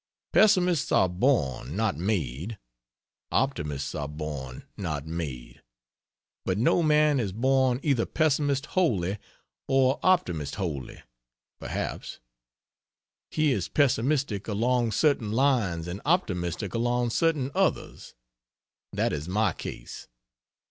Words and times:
Pessimists 0.33 0.91
are 0.91 1.07
born 1.07 1.75
not 1.75 1.95
made; 1.95 2.57
optimists 3.31 3.93
are 3.93 4.07
born 4.07 4.63
not 4.75 5.05
made; 5.05 5.61
but 6.43 6.57
no 6.57 6.81
man 6.81 7.19
is 7.19 7.31
born 7.31 7.79
either 7.83 8.07
pessimist 8.07 8.65
wholly 8.73 9.19
or 9.67 9.99
optimist 10.01 10.55
wholly, 10.55 11.03
perhaps; 11.59 12.19
he 13.29 13.51
is 13.51 13.67
pessimistic 13.67 14.47
along 14.47 14.91
certain 14.91 15.31
lines 15.31 15.87
and 15.87 16.01
optimistic 16.03 16.73
along 16.73 17.11
certain 17.11 17.51
others. 17.53 18.15
That 18.91 19.13
is 19.13 19.29
my 19.29 19.53
case. 19.53 20.07